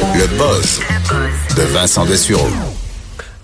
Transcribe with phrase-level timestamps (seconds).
[0.00, 0.80] Le buzz
[1.56, 2.46] de Vincent Dessureau.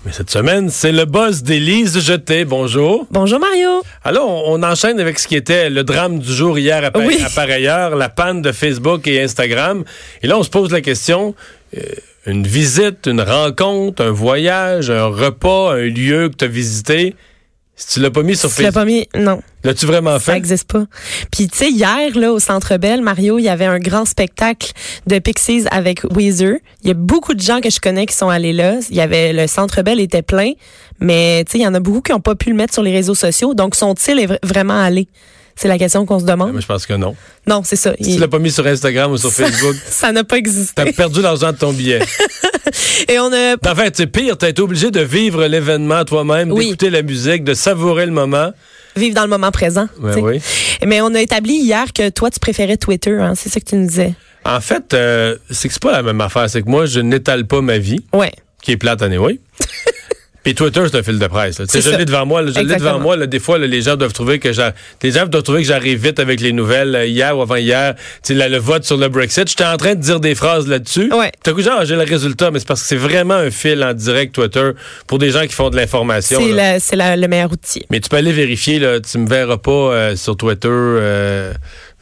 [0.05, 2.45] Mais cette semaine, c'est le buzz d'Élise Jeté.
[2.45, 3.05] Bonjour.
[3.11, 3.83] Bonjour Mario.
[4.05, 7.19] Alors, on enchaîne avec ce qui était le drame du jour hier à, par- Oui.
[7.25, 9.83] à pareille heure, la panne de Facebook et Instagram.
[10.23, 11.35] Et là, on se pose la question,
[11.75, 11.81] euh,
[12.25, 17.15] une visite, une rencontre, un voyage, un repas, un lieu que tu as visité,
[17.75, 19.07] si tu l'as pas mis sur Tu l'as Facebook, pas mis?
[19.25, 20.37] Non, l'as-tu vraiment ça fait?
[20.37, 20.85] existe pas.
[21.31, 24.71] Puis tu sais, hier, là, au Centre Bell, Mario, il y avait un grand spectacle
[25.07, 26.55] de Pixies avec Weezer.
[26.83, 28.75] Il y a beaucoup de gens que je connais qui sont allés là.
[28.89, 30.51] Il y avait, le Centre Bell était plein,
[30.99, 32.83] mais tu sais, il y en a beaucoup qui n'ont pas pu le mettre sur
[32.83, 33.53] les réseaux sociaux.
[33.53, 35.07] Donc, sont-ils vra- vraiment allés?
[35.57, 36.51] C'est la question qu'on se demande.
[36.51, 37.15] Moi, je pense que non.
[37.47, 37.93] Non, c'est ça.
[38.01, 40.73] Si Il- tu l'as pas mis sur Instagram ou sur Facebook, ça n'a pas existé.
[40.75, 41.99] t'as perdu l'argent de ton billet.
[43.07, 46.65] Et on a En fait, c'est pire, t'as été obligé de vivre l'événement toi-même, Oui.
[46.65, 48.51] d'écouter la musique, de savourer le moment.
[48.97, 49.87] vivre dans le moment présent.
[50.13, 50.19] Sais.
[50.21, 50.41] oui.
[50.85, 53.17] Mais on a établi hier que toi, tu préférais Twitter.
[53.19, 53.33] Hein?
[53.35, 54.13] C'est ça que tu nous disais.
[54.43, 56.49] En fait, euh, c'est que c'est pas la même affaire.
[56.49, 58.31] C'est que moi, je n'étale pas ma vie, Ouais.
[58.61, 59.39] qui est plate anyway.
[60.45, 61.59] Puis Twitter, c'est un fil de presse.
[61.59, 61.65] là.
[61.81, 62.41] Je l'ai devant moi.
[62.41, 63.17] là, je l'ai devant moi.
[63.17, 65.67] là, des fois, là, les gens doivent trouver que j'a- les gens doivent trouver que
[65.67, 66.95] j'arrive vite avec les nouvelles.
[66.95, 69.95] euh, hier ou avant-hier, tu sais, là, le vote sur le Brexit, j'étais en train
[69.95, 71.11] de dire des phrases là-dessus.
[71.11, 71.31] Ouais.
[71.43, 73.93] T'as coup, genre, j'ai le résultat, mais c'est parce que c'est vraiment un fil en
[73.93, 74.69] direct Twitter
[75.07, 76.39] pour des gens qui font de l'information.
[76.79, 77.85] C'est le meilleur outil.
[77.89, 81.53] Mais tu peux aller vérifier, là, tu me verras pas euh, sur Twitter, euh,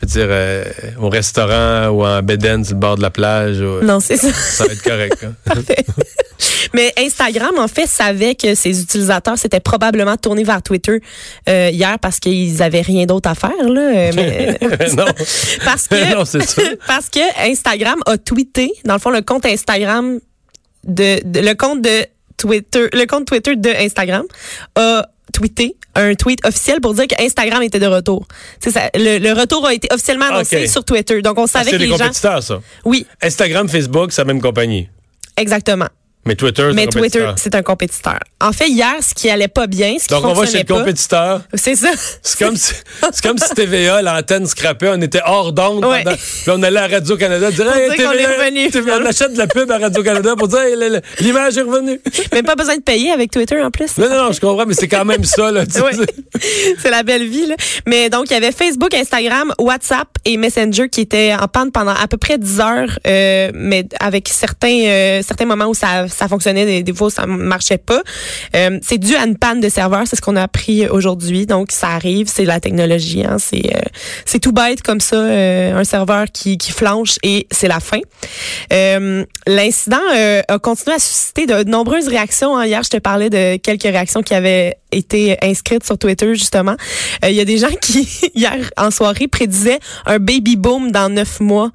[0.02, 0.63] je veux dire, euh,
[1.00, 3.61] au restaurant ou en Beden sur le bord de la plage.
[3.61, 4.33] ou- Non, c'est ça.
[4.33, 5.23] Ça va être correct.
[5.23, 5.33] hein.
[5.45, 5.85] Parfait.
[6.73, 10.99] Mais Instagram, en fait, savait que ses utilisateurs s'étaient probablement tournés vers Twitter
[11.47, 13.52] euh, hier parce qu'ils avaient rien d'autre à faire.
[13.69, 14.57] Là, euh, mais-
[14.95, 15.05] non.
[15.66, 16.61] parce que non, c'est ça.
[16.88, 17.19] parce que
[17.51, 20.19] Instagram a tweeté, dans le fond, le compte Instagram
[20.83, 22.05] de, de- le compte de
[22.38, 24.23] Twitter, le compte Twitter de Instagram
[24.75, 28.27] a tweeté un tweet officiel pour dire que Instagram était de retour.
[28.59, 30.67] Ça, le, le retour a été officiellement annoncé Ok.
[30.67, 31.21] sur Twitter.
[31.21, 32.39] Donc on Ah, savait que les gens ça.
[32.83, 34.89] Oui, Instagram, Facebook, c'est la même compagnie.
[35.38, 35.88] exactement.
[36.25, 37.35] Mais Twitter, c'est Mais un Twitter, compétiteur.
[37.38, 38.19] c'est un compétiteur.
[38.39, 40.63] En fait, hier, ce qui allait pas bien, ce qui Donc, on va chez le
[40.63, 41.41] pas, compétiteur.
[41.53, 41.89] c'est ça.
[42.22, 42.73] C'est comme si,
[43.11, 46.03] c'est comme si TVA, l'antenne scrappait, on était hors d'onde Ouais.
[46.47, 49.38] on allait à Radio-Canada dire, hey, dire qu'on TVA, est revenu, TVA, on achète de
[49.38, 52.00] la pub à Radio-Canada pour dire, hey, l'image est revenue.
[52.31, 53.97] Même pas besoin de payer avec Twitter en plus.
[53.97, 55.63] Non, non, non, je comprends, mais c'est quand même ça, là.
[55.84, 55.91] Ouais.
[56.79, 57.47] c'est la belle vie.
[57.47, 57.55] Là.
[57.85, 61.91] Mais donc, il y avait Facebook, Instagram, WhatsApp et Messenger qui étaient en panne pendant
[61.94, 66.28] à peu près 10 heures, euh, mais avec certains euh, certains moments où ça, ça
[66.28, 68.01] fonctionnait, des, des fois ça marchait pas.
[68.56, 71.46] Euh, c'est dû à une panne de serveur, c'est ce qu'on a appris aujourd'hui.
[71.46, 73.24] Donc, ça arrive, c'est la technologie.
[73.25, 73.79] Hein, c'est euh,
[74.25, 78.00] c'est tout bête comme ça, euh, un serveur qui, qui flanche et c'est la fin.
[79.47, 79.97] L'incident
[80.47, 82.56] a continué à susciter de nombreuses réactions.
[82.57, 82.66] hein.
[82.66, 86.75] Hier, je te parlais de quelques réactions qui avaient été inscrites sur Twitter, justement.
[87.23, 91.40] Il y a des gens qui, hier, en soirée, prédisaient un baby boom dans neuf
[91.40, 91.72] mois,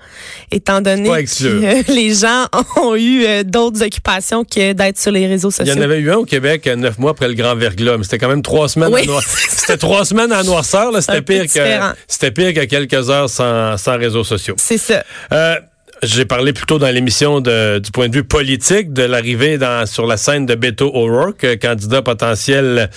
[0.53, 2.47] étant donné que les gens
[2.77, 5.75] ont eu d'autres occupations que d'être sur les réseaux Il y sociaux.
[5.77, 8.19] en avait eu un au Québec euh, neuf mois après le Grand Verglas, mais c'était
[8.19, 9.03] quand même trois semaines Oui.
[9.03, 11.61] à noir- C'était trois semaines à noirceur, C'était pire que,
[12.06, 14.55] c'était pire que quelques heures sans, sans réseaux sociaux.
[14.59, 15.03] C'est ça.
[15.33, 15.56] Euh,
[16.05, 20.16] j'ai parlé plus tôt dans l'émission du point de vue politique de l'arrivée sur la
[20.16, 22.89] scène de Beto O'Rourke, euh, candidat potentiel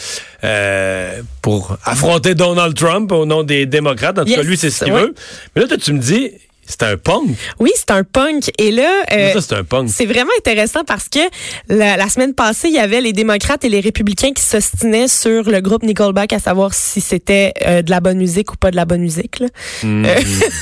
[0.44, 4.20] euh, pour affronter Donald Trump au nom des démocrates.
[4.20, 5.02] En tout Yes, cas, lui, c'est ce qu'il oui.
[5.02, 5.14] veut.
[5.56, 6.32] Mais là, toi, tu me dis,
[6.66, 7.30] c'est un punk.
[7.60, 8.52] Oui, c'est un punk.
[8.58, 9.90] Et là, euh, c'est un punk.
[9.90, 11.20] C'est vraiment intéressant parce que
[11.68, 15.50] la, la semaine passée, il y avait les démocrates et les républicains qui s'ostinaient sur
[15.50, 18.76] le groupe Nickelback à savoir si c'était euh, de la bonne musique ou pas de
[18.76, 19.40] la bonne musique.
[19.40, 19.48] là.
[19.84, 20.06] Mm.
[20.06, 20.16] Euh,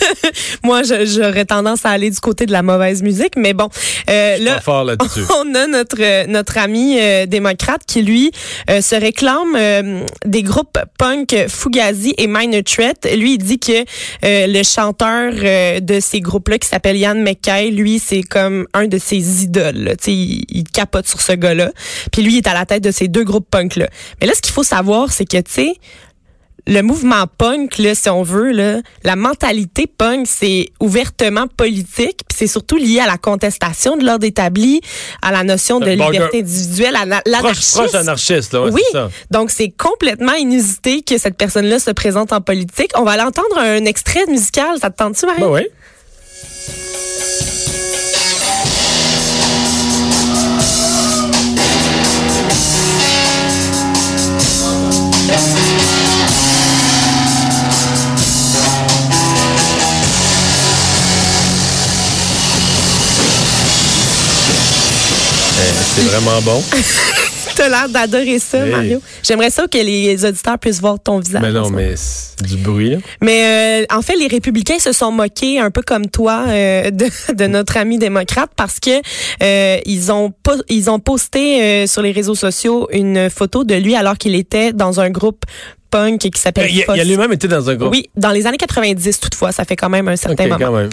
[0.63, 3.69] moi, j'aurais tendance à aller du côté de la mauvaise musique, mais bon,
[4.05, 4.89] Pas là, fort
[5.43, 8.31] on a notre notre ami démocrate qui lui
[8.67, 13.07] se réclame des groupes punk Fugazi et Minor Threat.
[13.15, 13.83] Lui, il dit que
[14.23, 15.33] le chanteur
[15.89, 19.95] de ces groupes-là qui s'appelle Yann McKay, lui, c'est comme un de ses idoles.
[19.97, 21.71] Tu sais, Il, il capote sur ce gars-là.
[22.11, 23.89] Puis lui, il est à la tête de ces deux groupes punk-là.
[24.21, 25.73] Mais là, ce qu'il faut savoir, c'est que, tu sais,
[26.67, 32.37] le mouvement punk, là, si on veut, là, la mentalité punk, c'est ouvertement politique, puis
[32.37, 34.81] c'est surtout lié à la contestation de l'ordre établi,
[35.21, 37.79] à la notion de liberté individuelle, à la- Proche, l'anarchisme.
[37.83, 38.61] proche anarchiste, là.
[38.63, 39.09] ouais, Oui, ça.
[39.31, 42.91] donc c'est complètement inusité que cette personne-là se présente en politique.
[42.95, 44.77] On va aller entendre un extrait musical.
[44.81, 45.41] Ça te tente-tu, Marie?
[45.41, 45.61] Ben oui.
[65.95, 66.61] C'est vraiment bon.
[67.55, 68.71] T'as l'air d'adorer ça, Hey.
[68.71, 69.01] Mario.
[69.21, 71.41] J'aimerais ça que les auditeurs puissent voir ton visage.
[71.41, 72.97] Mais non, mais c'est du bruit.
[73.21, 77.07] Mais euh, en fait, les républicains se sont moqués un peu comme toi euh, de,
[77.33, 79.01] de notre ami démocrate parce que
[79.43, 80.31] euh, ils ont
[80.69, 84.71] ils ont posté euh, sur les réseaux sociaux une photo de lui alors qu'il était
[84.71, 85.43] dans un groupe
[85.89, 86.95] punk qui s'appelle Il, a- Foss.
[86.97, 87.91] il a lui-même été dans un groupe.
[87.91, 90.57] Oui, dans les années 90 toutefois, ça fait quand même un certain moment.
[90.59, 90.89] quand même.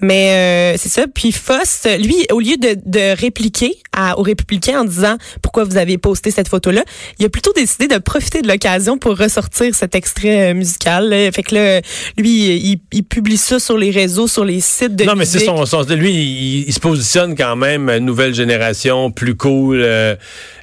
[0.00, 1.06] Mais euh, c'est ça.
[1.12, 5.76] Puis Foss, lui, au lieu de, de répliquer à- aux républicains en disant pourquoi vous
[5.76, 6.82] avez posté cette photo-là,
[7.18, 11.08] il a plutôt décidé de profiter de l'occasion pour ressortir cet extrait euh, musical.
[11.08, 11.30] là.
[11.32, 11.80] Fait que là,
[12.16, 15.40] lui, il, il publie ça sur les réseaux, sur les sites de non, mais c'est
[15.40, 20.14] son, son- Lui, il, il se positionne quand même euh, nouvelle génération, plus cool, euh,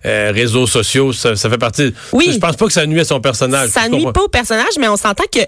[0.06, 1.94] euh, réseaux sociaux, ça, ça fait partie.
[2.12, 2.30] Oui.
[2.33, 3.69] Je pense pas que ça nuit à son personnage.
[3.73, 5.39] Ça nuit pas au personnage, mais on s'entend que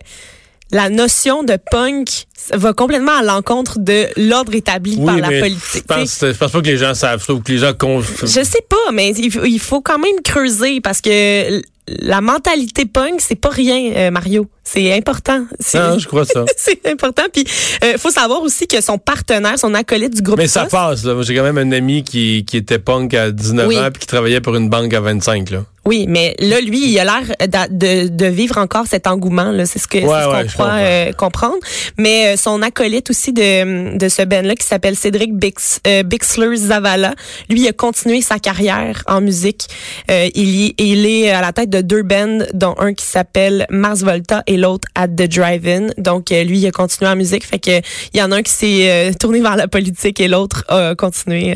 [0.72, 5.62] la notion de punk va complètement à l'encontre de l'ordre établi Oui, par la politique.
[5.76, 7.20] Je pense, je pense pas que les gens savent.
[7.20, 7.74] Je trouve que les gens.
[7.74, 13.20] con- Je sais pas, mais il faut, quand même creuser parce que la mentalité punk,
[13.22, 14.48] c'est pas rien, euh, Mario.
[14.64, 15.46] C'est important.
[15.60, 16.44] C'est Non, je crois ça.
[16.58, 17.24] c'est important.
[17.32, 17.46] Puis,
[17.84, 21.04] il faut savoir aussi que son partenaire, son acolyte du groupe Mais ça Foss- passe.
[21.06, 21.14] là.
[21.14, 23.78] Moi, J'ai quand même un ami qui, qui était punk à 19 Oui.
[23.78, 25.52] ans puis qui travaillait pour une banque à 25.
[25.52, 25.64] Là.
[25.88, 27.36] Oui, mais là, lui, il a l'air
[27.70, 29.52] de, de vivre encore cet engouement.
[29.52, 29.66] là.
[29.68, 31.58] C'est ce que Ouais, ce qu'on ouais, croit euh, comprendre.
[31.98, 36.56] Mais euh, son acolyte aussi de, de ce band-là, qui s'appelle Cédric Bix, euh, Bixler
[36.56, 37.14] Zavala,
[37.50, 39.68] lui, il a continué sa carrière en musique.
[40.10, 43.68] Euh, il, y- il est à la tête de deux bands, dont un qui s'appelle
[43.70, 45.90] Mars Volta et l'autre At the Drive-In.
[46.00, 47.46] Donc, lui, il a continué en musique.
[47.46, 47.78] Fait que
[48.14, 50.96] il y en a un qui s'est euh, tourné vers la politique et l'autre a
[50.96, 51.56] continué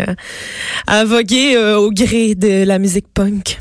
[0.85, 3.57] à voguer euh, au gré de la musique punk.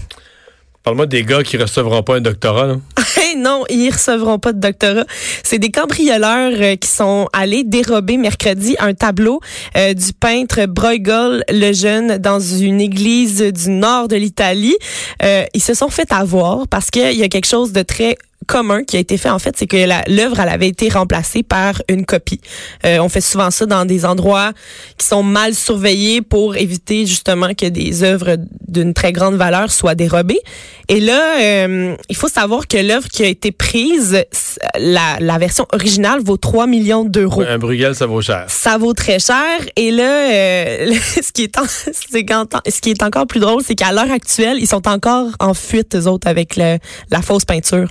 [0.88, 2.76] Parle-moi des gars qui recevront pas un doctorat.
[3.36, 5.04] Non, ils recevront pas de doctorat.
[5.44, 9.40] C'est des cambrioleurs euh, qui sont allés dérober mercredi un tableau
[9.76, 14.76] euh, du peintre Bruegel le jeune dans une église du nord de l'Italie.
[15.22, 18.16] Euh, ils se sont fait avoir parce qu'il y a quelque chose de très
[18.48, 19.76] commun qui a été fait en fait, c'est que
[20.10, 22.40] l'œuvre elle avait été remplacée par une copie.
[22.86, 24.52] Euh, on fait souvent ça dans des endroits
[24.96, 28.36] qui sont mal surveillés pour éviter justement que des œuvres
[28.66, 30.40] d'une très grande valeur soient dérobées.
[30.88, 34.24] Et là, euh, il faut savoir que l'œuvre qui a été prise,
[34.78, 37.42] la, la version originale vaut 3 millions d'euros.
[37.46, 38.46] Un Bruegel, ça vaut cher.
[38.48, 39.36] Ça vaut très cher.
[39.76, 43.92] Et là, euh, ce, qui est en- ce qui est encore plus drôle, c'est qu'à
[43.92, 46.78] l'heure actuelle, ils sont encore en fuite, eux autres, avec le-
[47.10, 47.90] la fausse peinture.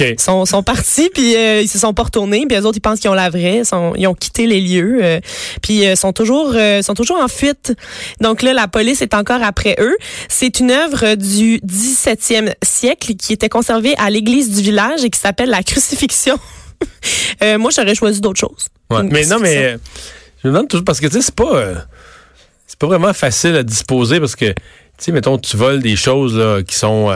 [0.00, 2.80] Ils sont, sont partis, puis euh, ils se sont pas retournés, puis eux autres, ils
[2.80, 3.58] pensent qu'ils ont la vraie.
[3.58, 5.20] Ils, sont- ils ont quitté les lieux, euh,
[5.62, 7.74] puis euh, sont toujours euh, sont toujours en fuite.
[8.20, 9.96] Donc là, la police est encore après eux.
[10.28, 15.18] C'est une œuvre du 17e siècle qui était conservée à l'église du village et qui
[15.18, 16.38] s'appelle la crucifixion.
[17.42, 18.68] Euh, moi, j'aurais choisi d'autres choses.
[18.90, 19.02] Ouais.
[19.02, 19.76] Mais non, mais
[20.42, 21.72] je me demande toujours parce que tu sais, c'est pas
[22.68, 24.54] c'est pas vraiment facile à disposer parce que tu
[24.98, 27.10] sais, mettons, tu voles des choses là, qui sont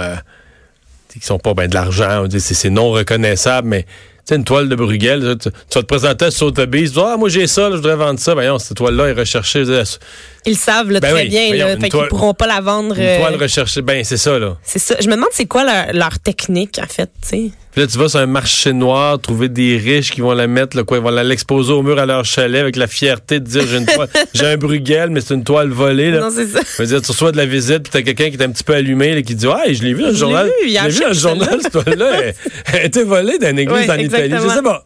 [1.21, 3.89] qui sont pas ben de l'argent, c'est non reconnaissable, mais tu
[4.29, 7.05] sais, une toile de Bruegel, là, tu, tu vas te présenter à Sotheby's, tu dis,
[7.05, 8.35] ah, moi j'ai ça, là, je voudrais vendre ça.
[8.37, 9.65] Ben non, cette toile-là est recherchée.
[9.65, 9.83] dire,
[10.47, 12.61] Ils le savent là, Ben très oui, bien, voyons, là, fait toile- pourront pas la
[12.61, 12.95] vendre.
[12.97, 14.57] Une euh, toile recherchée, ben c'est ça, là.
[14.63, 14.95] c'est ça.
[15.01, 17.51] Je me demande c'est quoi leur, leur technique en fait, tu sais?
[17.73, 20.77] Puis là, tu vas sur un marché noir, trouver des riches qui vont la mettre,
[20.77, 23.67] là, quoi, ils vont l'exposer au mur à leur chalet avec la fierté de dire
[23.67, 26.11] j'ai une toile, j'ai un Bruegel, mais c'est une toile volée.
[26.11, 26.21] Là.
[26.21, 26.61] Non, c'est ça.
[26.77, 28.63] Je veux dire, tu reçois de la visite, puis t'as quelqu'un qui est un petit
[28.65, 30.47] peu allumé, là, qui dit Ah, je l'ai vu dans le journal.
[30.47, 32.11] l'ai vu, il y a Je l'ai vu un dans le journal, cette toile-là.
[32.23, 32.35] Elle,
[32.67, 34.35] elle a été volée dans une église Ouais, en Italie.
[34.43, 34.85] Je sais pas.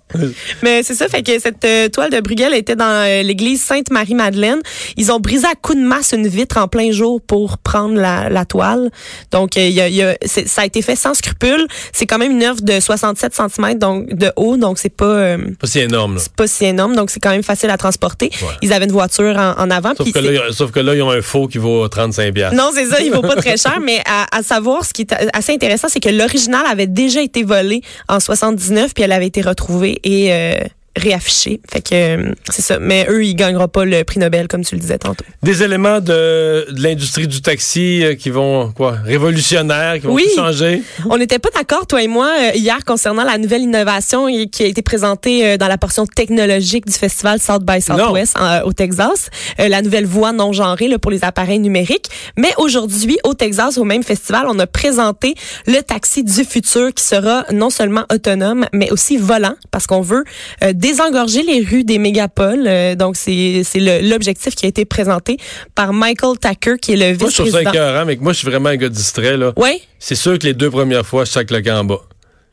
[0.62, 4.60] Mais c'est ça, fait que cette euh, toile de Bruegel était dans euh, l'église Sainte-Marie-Madeleine.
[4.96, 8.28] Ils ont brisé à coups de masse une vitre en plein jour pour prendre la,
[8.28, 8.90] la toile.
[9.32, 11.66] Donc, euh, il y a, il y a- c'est- ça a été fait sans scrupule.
[11.92, 15.04] C'est quand même une œuvre de 67 cm donc, de haut, donc c'est pas...
[15.04, 18.30] euh, Pas si énorme, c'est pas si énorme, donc c'est quand même facile à transporter.
[18.42, 18.48] Ouais.
[18.62, 19.94] Ils avaient une voiture en, en avant.
[19.96, 21.86] Sauf que, c'est- là, ils ont- sauf que là, ils ont un faux qui vaut
[21.88, 22.56] 35 piastres.
[22.56, 25.14] non, c'est ça, il vaut pas très cher, mais à, à savoir, ce qui est
[25.32, 29.40] assez intéressant, c'est que l'original avait déjà été volé en 79, puis elle avait été
[29.42, 30.54] retrouvée et euh,
[30.96, 31.60] réaffichée.
[31.70, 32.78] Fait que euh, c'est ça.
[32.78, 35.24] Mais eux, ils gagneront pas le prix Nobel, comme tu le disais tantôt.
[35.42, 40.24] Des éléments de, de l'industrie du taxi euh, qui vont, quoi, révolutionnaires, qui vont Oui.
[40.34, 40.82] tout changer?
[41.10, 44.66] On n'était pas d'accord, toi et moi, euh, hier, concernant la nouvelle innovation qui a
[44.66, 48.72] été présentée euh, dans la portion technologique du festival South by Southwest en- euh, au
[48.72, 49.28] Texas.
[49.60, 52.08] Euh, la nouvelle voie non genrée là, pour les appareils numériques.
[52.36, 55.34] Mais aujourd'hui, au Texas, au même festival, on a présenté
[55.66, 60.24] le taxi du futur qui sera non seulement autonome, mais aussi volant, parce qu'on veut
[60.62, 62.64] euh, désengorger les rues des mégapoles.
[62.66, 63.64] Euh, donc, c'est
[64.02, 65.36] l'objectif qui a été présenté
[65.74, 67.70] par Michael Tucker, qui est le Moi, je trouve ça vice-président.
[67.70, 69.52] écœurant, mais moi, je suis vraiment un gars distrait, là.
[69.56, 72.00] Oui, C'est sûr que les deux premières fois, je sac le camp en bas.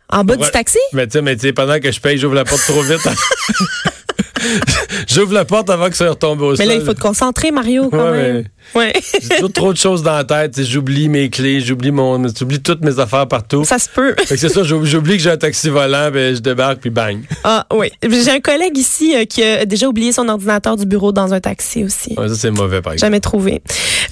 [0.10, 0.46] en bas Ouais.
[0.46, 0.80] du taxi?
[0.94, 3.00] Mais tu sais, mais tu sais, pendant que je paye, j'ouvre la porte trop vite.
[5.07, 6.67] J'ouvre la porte avant que ça retombe au Mais sol.
[6.67, 8.43] là, il faut te concentrer, Mario, quand Ouais, même.
[8.75, 8.93] Ouais.
[9.21, 10.62] J'ai toujours trop de choses dans la tête.
[10.63, 13.63] J'oublie mes clés, j'oublie mon, j'oublie toutes mes affaires partout.
[13.65, 14.15] Ça se peut.
[14.25, 17.19] C'est ça, j'oub- j'oublie que j'ai un taxi volant, ben je débarque puis bang.
[17.43, 17.89] Ah, oui.
[18.01, 21.39] J'ai un collègue ici euh, qui a déjà oublié son ordinateur du bureau dans un
[21.39, 22.15] taxi aussi.
[22.17, 23.07] Ouais, ça c'est mauvais par exemple.
[23.12, 23.62] Jamais trouvé.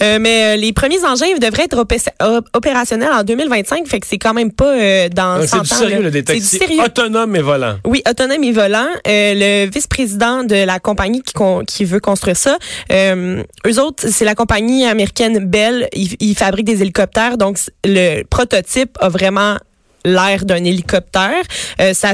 [0.04, 4.08] Euh, mais euh, les premiers engins devraient être opé- op- opérationnels en 2025, fait que
[4.08, 6.10] c'est quand même pas dans Donc, 100 C'est du sérieux, là.
[6.10, 6.82] des C'est du taxis sérieux.
[6.86, 7.78] autonomes et volants.
[7.86, 8.88] Oui, autonome et volant.
[9.08, 9.34] Euh,
[9.66, 12.58] le vice-président de la compagnie qui, con- qui veut construire ça,
[12.92, 15.88] euh, eux autres, c'est la compagnie américaine Bell.
[15.94, 19.58] Ils, ils fabriquent des hélicoptères, donc le prototype a vraiment
[20.06, 21.42] l'air d'un hélicoptère.
[21.80, 22.14] Euh, ça,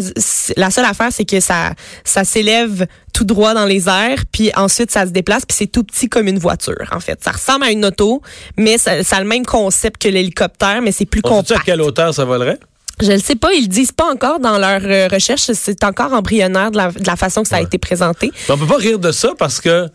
[0.58, 1.74] la seule affaire, c'est que ça,
[2.04, 5.84] ça s'élève tout droit dans les airs, puis ensuite ça se déplace, puis c'est tout
[5.84, 6.90] petit comme une voiture.
[6.92, 8.22] En fait, ça ressemble à une auto,
[8.58, 11.56] mais ça, ça a le même concept que l'hélicoptère, mais c'est plus On sait à
[11.56, 11.66] compact.
[11.66, 12.60] quelle hauteur ça volerait?
[13.02, 15.52] Je ne sais pas, ils le disent pas encore dans leur euh, recherche.
[15.54, 18.32] C'est encore embryonnaire de la, de la façon que ça a été présenté.
[18.48, 19.88] Mais on peut pas rire de ça parce que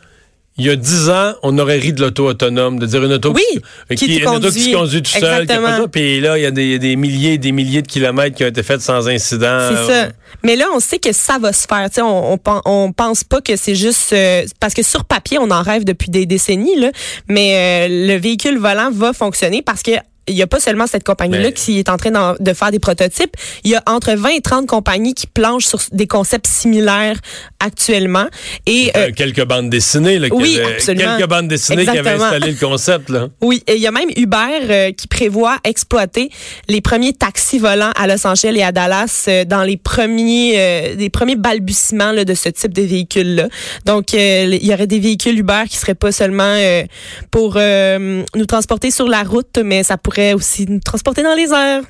[0.59, 3.33] il y a dix ans, on aurait ri de l'auto autonome, de dire une auto
[3.33, 3.43] Oui,
[3.89, 5.01] qui, qui une auto qui se conduit.
[5.03, 5.47] tout seul.
[5.91, 8.49] Puis là, il y a des, des milliers et des milliers de kilomètres qui ont
[8.49, 9.71] été faits sans incident.
[9.71, 10.09] C'est ça.
[10.45, 11.89] Mais là, on sait que ça va se faire.
[12.05, 15.51] On, on, pen- on pense pas que c'est juste euh, parce que sur papier, on
[15.51, 16.91] en rêve depuis des décennies, là,
[17.29, 19.93] mais euh, le véhicule volant va fonctionner parce que
[20.29, 22.79] il y a pas seulement cette compagnie-là Mais- qui est en train de faire des
[22.79, 23.35] prototypes.
[23.65, 27.17] Il y a entre 20 et 30 compagnies qui planchent sur des concepts similaires
[27.61, 28.27] actuellement.
[28.67, 31.17] Et euh, Euh, quelques bandes dessinées, là, oui, absolument.
[31.17, 33.11] quelques bandes dessinées qui avaient installé le concept.
[33.11, 33.29] Là.
[33.41, 34.37] Oui, et il y a même Uber
[34.71, 36.31] euh, qui prévoit exploiter
[36.69, 40.95] les premiers taxis volants à Los Angeles et à Dallas euh, dans les premiers euh,
[40.97, 43.49] les premiers balbutiements là, de ce type de véhicule là.
[43.87, 46.83] Donc euh, il y aurait des véhicules Uber qui seraient pas seulement euh,
[47.31, 51.53] pour euh, nous transporter sur la route, mais ça pourrait aussi nous transporter dans les
[51.53, 51.83] airs.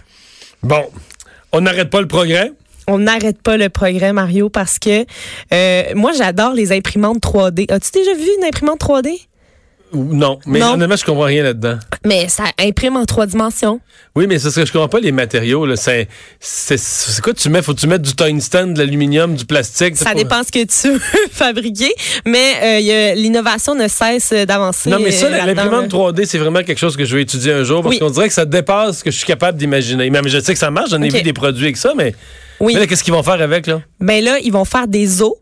[0.62, 0.85] Bon,
[1.52, 2.52] on n'arrête pas le progrès.
[2.87, 5.05] On n'arrête pas le progrès Mario parce que
[5.52, 7.71] euh, moi j'adore les imprimantes 3D.
[7.71, 9.19] As-tu déjà vu une imprimante 3D Ou
[9.94, 10.72] Non, mais Non.
[10.75, 11.78] honnêtement, je comprends rien là-dedans.
[12.04, 13.80] Mais ça imprime en trois dimensions.
[14.16, 15.66] Oui, mais c'est ce que je comprends pas, les matériaux.
[15.66, 15.76] là.
[15.76, 16.08] C'est
[16.40, 17.62] c'est- c'est quoi tu mets?
[17.62, 19.96] Faut tu mettre du tungstène, de l'aluminium, du plastique?
[19.96, 21.00] Ça dépend ce que tu veux
[21.32, 21.92] fabriquer,
[22.26, 24.90] mais euh, il y a- l'innovation ne cesse d'avancer.
[24.90, 25.88] Non, mais ça, euh, l'imprimante là.
[25.88, 27.99] 3D, c'est vraiment quelque chose que je vais étudier un jour parce Oui.
[28.00, 30.11] qu'on dirait que ça dépasse ce que je suis capable d'imaginer.
[30.11, 32.14] Même je sais que ça marche, j'en ai vu des produits avec ça, mais,
[32.61, 32.75] Oui.
[32.75, 33.80] mais là, qu'est-ce qu'ils vont faire avec, là?
[34.00, 35.32] Ben là, ils vont faire des os.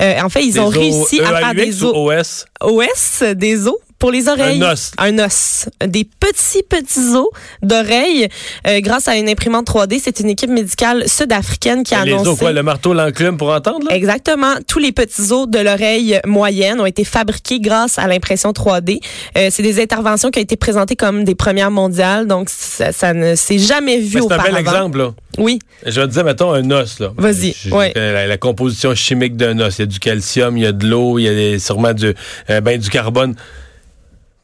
[0.00, 1.84] Euh, en fait, ils ont réussi à faire EAUX des.
[1.84, 2.46] OS?
[2.60, 4.62] OS, des os pour les oreilles.
[4.62, 4.90] Un os.
[4.98, 5.66] Un os.
[5.86, 7.28] Des petits, petits os
[7.62, 8.28] d'oreilles
[8.66, 9.98] euh, grâce à une imprimante 3D.
[10.04, 12.28] C'est une équipe médicale sud-africaine qui a Les annoncé.
[12.28, 12.52] os, quoi?
[12.52, 13.96] Le marteau, l'enclume pour entendre, là?
[13.96, 14.56] Exactement.
[14.68, 19.00] Tous les petits os de l'oreille moyenne ont été fabriqués grâce à l'impression 3D.
[19.38, 23.14] Euh, c'est des interventions qui ont été présentées comme des premières mondiales, donc ça, ça
[23.14, 24.50] ne s'est jamais vu Mais C'est un auparavant.
[24.52, 25.14] bel exemple, là.
[25.38, 25.58] Oui.
[25.86, 27.10] Je vais te dire, mettons, un os, là.
[27.16, 27.92] Vas-y, ouais.
[27.96, 29.78] La, la composition chimique d'un os.
[29.78, 31.94] Il y a du calcium, il y a de l'eau, il y a des- sûrement
[31.94, 32.12] du,
[32.50, 33.34] euh, ben, du carbone.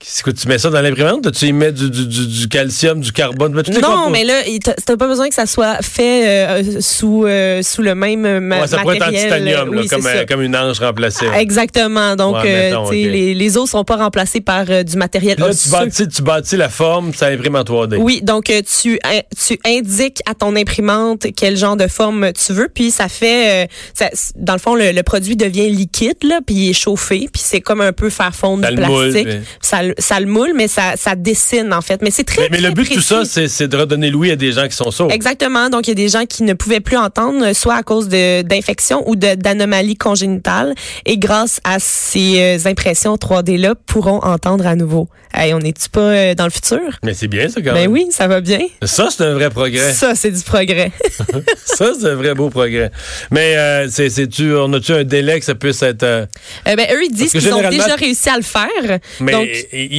[0.02, 1.30] Qu'est-ce que tu mets ça dans l'imprimante?
[1.32, 3.52] Tu y mets du, du, du, du calcium, du carbone?
[3.52, 4.40] mais Non, mais là,
[4.86, 8.62] t'as pas besoin que ça soit fait euh, sous euh, sous le même euh, ma-
[8.62, 9.30] Ouais, ça pourrait être en matériel.
[9.30, 11.26] titanium, là, Oui, comme, euh, comme une ange remplacée.
[11.36, 12.16] Exactement.
[12.16, 15.68] Donc, Ouais, mettons, les, les os sont pas remplacés par du matériel Puis là, tu
[15.68, 17.96] bâtis, tu bâtis la forme, ça imprime en 3D.
[17.96, 18.98] Oui, donc tu
[19.46, 24.08] tu indiques à ton imprimante quel genre de forme tu veux, puis ça fait, ça-
[24.36, 27.60] dans le fond, le, le produit devient liquide là, puis il est chauffé, puis c'est
[27.60, 29.26] comme un peu faire fondre Ça du moule, plastique.
[29.26, 32.00] mais- Ça, le- ça le moule, mais ça, ça dessine en fait.
[32.02, 34.36] Mais c'est très Mais, mais le but de tout ça, c'est de redonner l'ouïe à
[34.36, 35.10] des gens qui sont sourds.
[35.10, 35.68] Exactement.
[35.70, 39.08] Donc, il y a des gens qui ne pouvaient plus entendre, soit à cause d'infections
[39.08, 40.74] ou d'anomalies congénitales.
[41.06, 45.08] Et grâce à ces euh, impressions 3D-là, pourront entendre à nouveau.
[45.32, 46.80] Hey, on n'est-tu pas euh, dans le futur?
[47.04, 47.92] Mais c'est bien, ça, quand Ben même.
[47.92, 48.58] oui, ça va bien.
[48.82, 49.92] Ça, c'est un vrai progrès.
[49.92, 50.90] Ça, c'est du progrès.
[51.64, 52.90] ça, c'est un vrai beau progrès.
[53.30, 56.02] Mais euh, c'est, c'est-tu, on a-tu un délai que ça puisse être...
[56.02, 56.26] euh,
[56.66, 58.98] Euh, ben, eux, ils disent qu'ils ont déjà réussi à le faire.
[59.20, 59.48] mais Donc,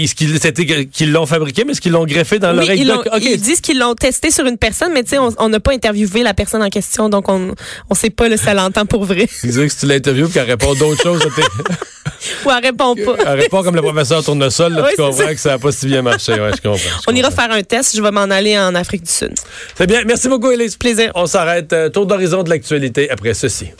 [0.03, 2.85] est-ce qu'ils, l'ont fabriqué, mais est-ce qu'ils l'ont greffé dans oui, l'oreille
[3.21, 6.23] ils, disent qu'ils l'ont testé sur une personne, mais tu sais, on n'a pas interviewé
[6.23, 7.53] la personne en question, donc on
[7.89, 9.27] on sait pas là, si elle entend pour vrai.
[9.43, 11.21] Ils disent que si tu l'interviews qu'elle répond d'autres choses,
[12.45, 13.15] Ou elle répond pas.
[13.25, 15.87] elle répond comme le professeur Tournesol, là, Oui, tu comprends que ça n'a pas si
[15.87, 16.33] bien marché.
[16.33, 16.77] Ouais, je comprends.
[16.77, 17.95] je On ira faire un test.
[17.95, 19.33] Je vais m'en aller en Afrique du Sud.
[19.75, 20.03] C'est bien.
[20.05, 20.75] Merci beaucoup, Élise.
[20.77, 21.11] Plaisir.
[21.15, 21.73] On s'arrête.
[21.73, 23.71] Euh, Tour d'horizon de l'actualité après ceci.